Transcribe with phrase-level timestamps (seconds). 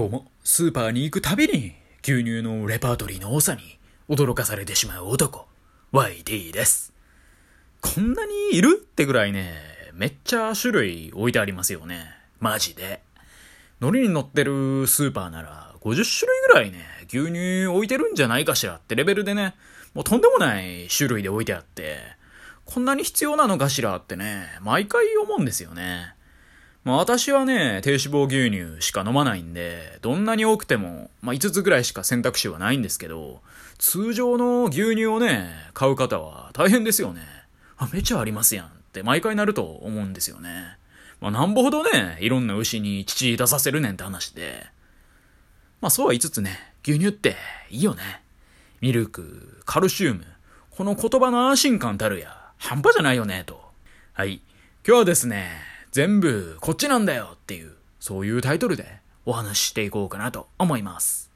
[0.00, 5.46] どうも、スーパーに行くたびに、牛乳のレパートリーの多さに驚かされてしまう男、
[5.92, 6.94] YD です。
[7.82, 9.52] こんなにいるってぐらいね、
[9.92, 12.06] めっちゃ種類置いてありますよね。
[12.38, 13.02] マジで。
[13.78, 19.54] 海苔に乗ってるスーパーなら、50種類ぐらいね、牛乳置いてるんじゃないかしらってレベルでね、
[19.92, 21.98] もうとんでもない種類で置いてあって、
[22.64, 26.14] こんなに必要なのかしらってね、毎回思うんですよね。
[26.82, 33.42] まあ私はね、低脂肪牛乳しか飲まないんで、どんなに多くても、まあ5つぐらいしか選択肢はないんですけど、
[33.78, 37.22] 通常の牛乳をね、買う方は大変ですよね。
[37.76, 40.78] あ、めちゃありますやんって毎回なると思うんですよね。
[41.20, 44.66] まあなんぼほどね、いろんな牛に乳出させるねんって話で。
[45.82, 47.36] まあそうは言いつつね、牛乳って
[47.70, 48.22] いいよね。
[48.80, 50.24] ミルク、カルシウム、
[50.70, 53.60] この言葉の安心感たるや、半端じゃないよね、と。
[54.14, 54.40] はい。
[54.86, 61.30] 今日はですね、全部こっちなんだよっていう、そういうタイトルでお話ししていこうかなと思います。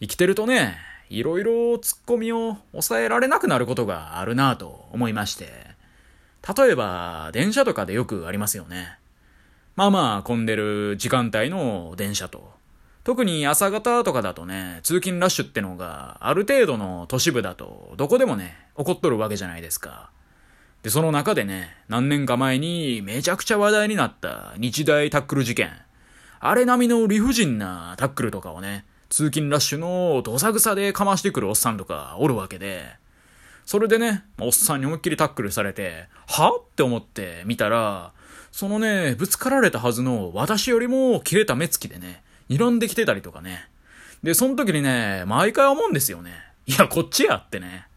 [0.00, 0.76] 生きてるとね、
[1.10, 5.48] いろいろツッコミを抑えられなくなることがあるなぁと思いまして、
[6.56, 8.98] 例えば電車とかでよくありますよね。
[9.74, 12.52] まあまあ混んでる時間帯の電車と、
[13.02, 20.10] 特に朝方とかだとね、通勤ラッシュってのがある程度の都市部だとどこでもね、起こっとるわけじゃないですか。
[20.82, 25.70] で、その中でね、何年か前にめちゃくちゃ話題になった日大タックル事件。
[26.40, 32.84] あれ並みの理不尽なタックルとかをね、通勤ラッシュのどさぐさでかましてくるおっさんとかおるわけで、
[33.66, 38.12] それでね、おっさんに思いっきりタックルされて、はって思って見たら、
[38.52, 43.68] そのね、ぶつかられたはずの私よりも切れた目つきでね、睨んできてたりとかね。
[44.22, 46.32] で、その時にね、毎回思うんですよね。
[46.66, 47.87] いや、こっちやってね。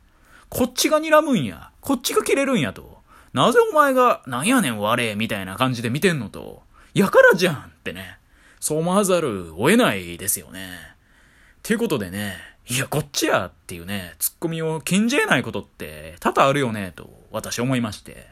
[0.52, 1.72] こっちが睨むんや。
[1.80, 3.00] こっちが切れるんやと。
[3.32, 6.62] なぜお前が、なんやねん我れ、みたいな感じで見てんのと。
[6.94, 8.18] やからじゃんってね。
[8.60, 10.72] そう思わざるを得ないですよね。
[10.74, 12.36] っていうことでね、
[12.68, 18.28] いや、こっちやっていうね、ツッコミを禁じ得ないことって多々あるよね、と私思いまして。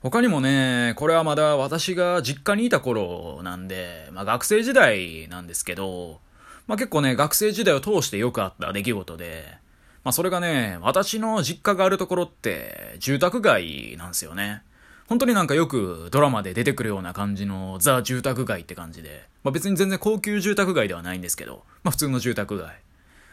[0.00, 6.20] 他にもね、これはまだ私が実家にいた頃なんで、まあ学生時代なんですけど、
[6.66, 9.64] まあ結構ね、学生時代を通してよくあった出来事で、
[10.06, 14.62] まあそれがね、私の実家があるところって住宅街なんですよね。
[15.08, 22.76] 本当になんかよくドラマで出てくるような感じのザ住宅街って感じで、まあ別に全然高級住宅街ではないんですけど、まあ普通の住宅街。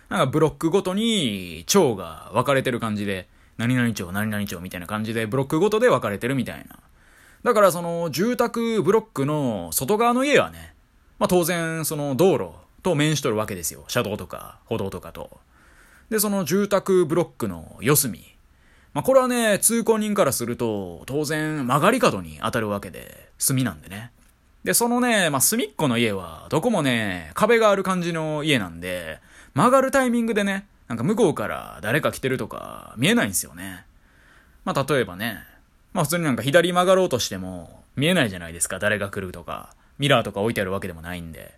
[0.09, 3.27] なんかブロックごとに町が分かれてる感じで、
[3.59, 6.79] 何々町、何々町みたいな感じでブロックごとで分かれてるみたいな。
[7.43, 10.73] だからその住宅ブロックの外側の家はね、
[11.19, 12.49] まあ当然その道路
[12.81, 13.85] と面しとるわけですよ。
[13.89, 15.39] 車道とか歩道とかと。
[16.09, 18.35] で、その住宅ブロックの四隅。
[18.93, 24.11] まあこれはね、通行人からすると当然曲がり角に当たるわけで、隅なんでね。
[24.63, 29.19] で、そのね、まあ隅っこの家はどこもね、壁がある感じの家なんで、
[29.53, 33.85] 曲がるタイミングでね、なんか向こうから誰か来てるとか見えないんですよね。
[34.65, 35.39] まあ例えばね、
[35.93, 39.73] まあ普通になんか左曲がろうとしても見えないじゃないですか、誰が来るとか。
[39.99, 41.53] ミラーとか置いてあるわけでもないんで。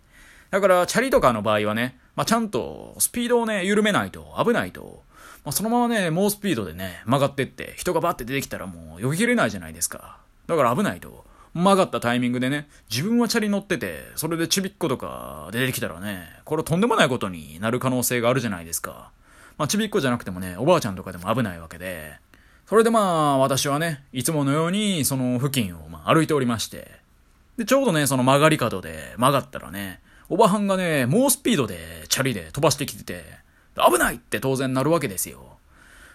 [0.50, 5.02] だから、チャリとかの場合はね、まあちゃんとスピードをね、緩めないと危ないと。
[5.44, 10.18] まあそのままね、猛スピードでね、曲がってって、人がバッて出てきたらもう避けきれないじゃないですか。
[10.46, 11.24] だから危ないと。
[11.54, 19.10] 曲がったタイミングでね、自分はチャリ乗ってて、それでちびっことか出てきたらね、これとんでもないことになる可能性があるじゃないですか。
[19.56, 22.18] まあちびっこじゃなくてもね、おばあちゃんとかでも危ないわけで。
[22.66, 26.90] それでまあ、私はね、いつものようにその付近をまあ歩いておりまして。
[27.56, 33.24] で、ちょうどね、その曲がり角で曲がったらね、おばはんがね、猛スピードでチャリで飛ばしてきてて、
[33.76, 35.58] 危ないって当然なるわけですよ。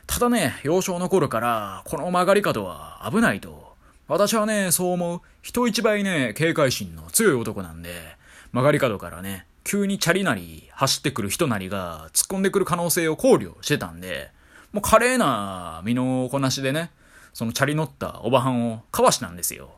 [0.06, 3.76] ただね、幼少の頃から、この曲がり角は危ないと。
[4.08, 5.22] 私はね、そう思う。
[5.42, 8.18] 人一倍ね、警戒心の強い男なんで、
[8.52, 14.32] 曲がり角からね、急にチャリなり走ってくる人なりが突っ込んでくる可能性を考慮してたんで、
[14.74, 16.92] もう華麗な身のこなしでね、
[17.34, 19.70] そのチャリ乗ったおばはんをかわしたんですよ。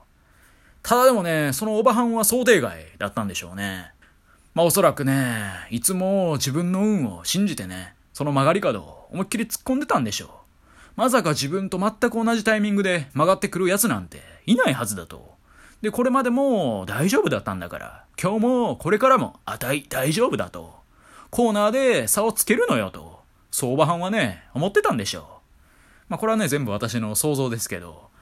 [0.81, 3.93] ただでもね、そのおばはんは想定外だったんでしょうね。
[4.53, 10.30] まあおそらくね、いつも自分の運を信じてね、その曲がり角を思いっきり突っ込んでたんでしょう。
[10.95, 15.33] まさか自分と全く同じタイミングで曲がってくる奴なんていないはずだと。
[15.81, 20.75] で、これまでも大丈夫だったんだから、今日もこれからもあたい大丈夫だと。
[21.31, 23.22] コーナーで差をつけるのよと。
[23.50, 25.24] 相場班はね、思ってたんでしょう。
[26.10, 28.12] まあこれはね、全部私の想像ですけど。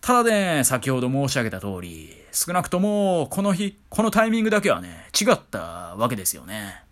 [0.00, 5.60] ただね、先ほど申し上げた通り、少なくともこの日、このタイミングだけはね、違った
[5.96, 6.82] わけですよね。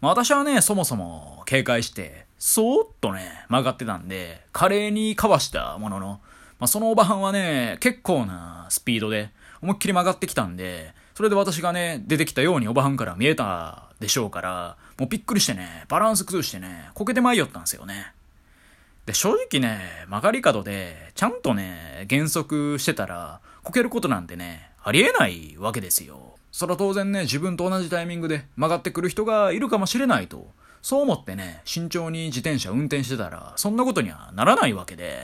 [0.00, 6.20] まあ私はね、そもそも警戒して、そーっとね、曲がってたんで、華麗にかわしたものの、
[6.58, 9.30] まあそのおばはんはね、結構なスピードで、
[9.62, 18.12] 思いっきり曲がってきたんで、それで私がね、出てきたようにおばはんから見えたでしょうから、もうびっくりしてね、バランス崩してね、こけてまいよったんですよね。
[19.08, 26.36] で、正直ね、曲がり角で、ちゃんとね、減速してたら、こけることなんてね、ありえないわけですよ。
[26.52, 30.50] それは当然ね、自分と同じタイミングで曲がってくる人がいるかもしれないと、
[30.82, 35.22] そう思ってね、慎重に自転車運転してたら、そんなことにはならないわけで、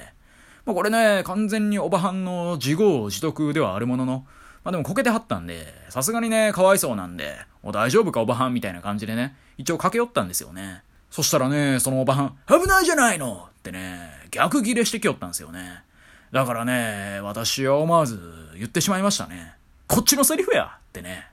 [0.65, 4.27] まあこれね、完全におばはんの自業自得ではあるものの、
[4.65, 10.85] まあでもこけてはったんで、さすがにね、かわいそうなんで、お大丈夫かおばはんみたいな感じでね、一応駆け寄ったんですよね。
[11.15, 15.85] そしたらね、そのおばはん、危ないじゃないのってね、逆ギレしてきよったんですよね。
[16.33, 18.19] だからね、私は思わず
[18.57, 19.55] 言ってしまいましたね。
[19.87, 21.29] こっちのセリフやってね。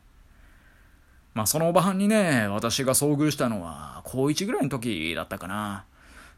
[1.34, 5.86] まあそのおばはんにね、私が遭遇したのは、高1ぐらいの時だったかな。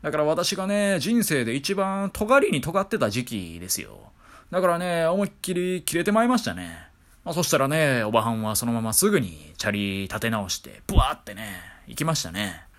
[0.02, 4.14] だから私がね、人生で一番尖りに尖ってた時期ですよ。
[4.52, 6.88] だからね、思いっきり切れてまいりましたね。
[7.26, 12.72] まあ、そしたらね、おばはんはそのまますぐにチャリ立て直して、ブワーってね、行きましたね。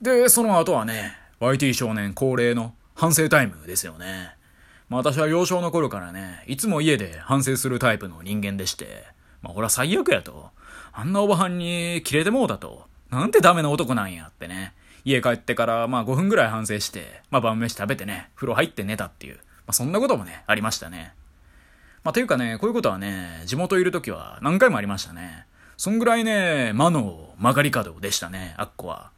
[0.00, 4.30] で、その後はね、YT 少年恒例の反省タイムですよね。
[4.88, 9.04] まあ私は幼少の頃からね、いつも家で反省するタイプの人間でして、
[9.42, 10.50] まあ俺は最悪やと。
[10.92, 12.86] あんなおばはんにキレてもうだと。
[13.10, 14.72] なんてダメな男なんやってね。
[15.04, 19.36] 家帰ってからまあ5分ぐらい反省して、まあ晩飯食べてね、風呂入って寝たっていう。
[19.36, 21.12] まあそんなこともね、ありましたね。
[22.04, 25.44] まあというかね、こういうことはね、地元いる時は何回もありましたね。
[25.76, 29.10] そんぐらいね、魔の曲がり角でしたね、あっこは。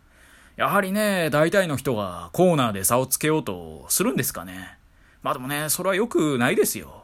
[0.62, 4.78] やはりね、大体の人がコーナーで差をつけようとするんですかね。
[5.20, 7.02] まあでもね、それは良くないですよ。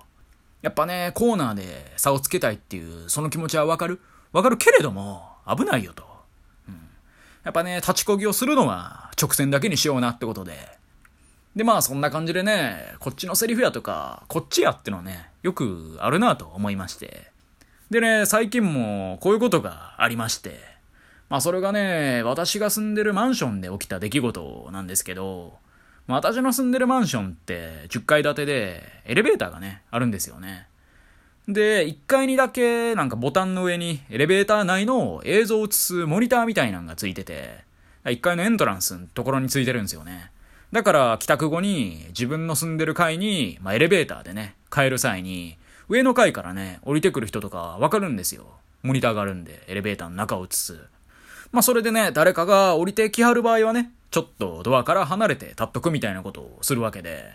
[0.62, 4.00] やっぱね、コーナーで差をつけたいっていう、その気持ちはわかる？
[4.30, 6.04] わかるけれども、危ないよと。
[6.68, 6.74] うん。
[7.42, 10.56] やっぱね、立ちこぎをするのは直線だけにしようなってことで。
[11.56, 17.32] で、まあそんな感じでね、こっちのセリフやとか、こっちやってのね、よくあるなと思いまして。
[17.90, 20.77] でね、最近もこういうことがありまして。
[21.28, 25.58] まあそれがね、私が住んでるマンションで起きた出来事なんですけど、
[26.06, 30.66] 私の住んでるマンションって10階建てでエレベーターがね、あるんですよね。
[31.46, 37.64] で、1階にだけなんかボタンの上にエレベーター内の映像を映すモニターみたいなのがついてて、
[38.04, 40.30] 1階のエントランスのところについてるんですよね。
[40.72, 45.56] だから帰宅後に自分の住んでる階に、まあ、エレベーターでね、帰る際に、
[45.88, 48.46] 上の階からね、降りてくる人とかわかるんですよ。
[48.82, 50.78] モニターがあるんで、エレベーターの中を映す。
[51.52, 57.34] まあそれでね、誰かが降りてきはる場合はね、ちょっとドアから離れて立っとくみたいなことをするわけで、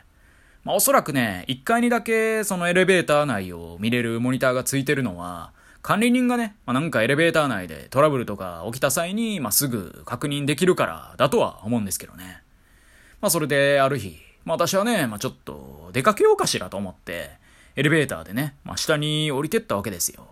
[0.63, 5.51] まあおそらくね、1階にだけそのエレベーター内を見れるモニターがついてるのは、
[5.81, 12.41] 管理人がね、まあ、なんかエレベーター内でトラブルとか起きた際に、まあ、すぐ確認できるからだとは思うんですけどね。
[13.19, 17.31] まあそれである日、まあ私はね、まあちょっと出かけようかしらと思って、
[17.75, 20.27] エレベーターでね、まあ下に降りてったわけですよ。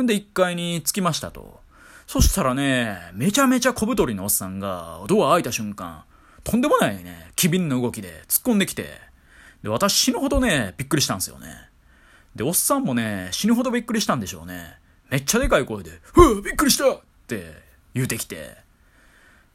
[0.00, 1.60] んで1階に着きましたと。
[2.06, 6.04] そしたらね、めちゃめちゃ小太りのおっさんが、ドア開いた瞬間、
[6.44, 8.86] とんでもないね、機敏な動きで突っ込んできて、
[9.62, 11.46] で、私死ぬほどね、びっくりしたんですよね。
[12.34, 14.78] で、おっさんもね、死ぬほどびっくりしたんでしょうね。
[15.10, 17.62] めっちゃでかい声で、ふぅ、びっくりしたって
[17.94, 18.56] 言うてきて。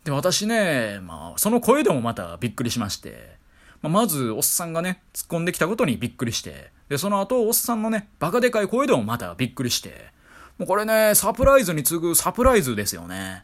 [0.03, 3.35] で、私ね、まあ、その声でもまたびっくりしまして、
[3.81, 10.11] まあ、まず、おっさんがね、突っ込んできたことにびっくりして、で、その後、おっさんのね、バカでかい声でもまたびっくりして、
[10.57, 13.43] もうこれね、サプライズに次ぐサプライズですよね。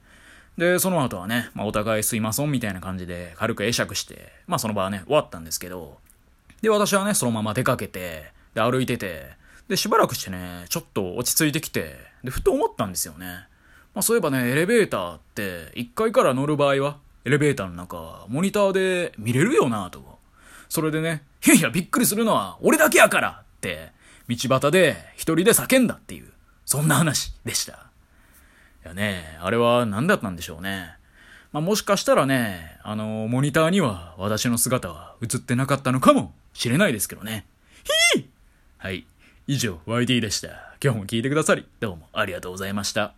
[0.57, 5.97] で、その後はね、まあ、お互いすいませんみたいな感じで軽く会釈して、まあその場はね、終わったんですけど、
[6.61, 9.31] で、私はね、そのまま出かけて、で、歩いてて、
[9.67, 13.25] で、しばらくしてね、ちょっと落ち着いてきて、で、ふと思ったんですよね。
[13.93, 20.19] まあそういえばね、エレベーターって、1階から乗る場合は、エレベーターの中、モニターで見れるよなと。
[20.67, 23.91] それでね、いやいや、びっくりするのは俺だけやからって、
[24.27, 26.32] 道端で一人で叫んだっていう。
[26.65, 27.73] そんな話でした。
[27.73, 30.95] いやね、あれは何だったんでしょうね。
[31.51, 37.45] まあ、もしかしたらね、あの、モニターには私の姿は映ってなかったのかもしれないですけどね。
[38.13, 38.25] ひー
[38.77, 39.05] はい。
[39.47, 40.49] 以上、YT でした。
[40.83, 43.13] 今日も聞いてくださり、どうもありがとうございました。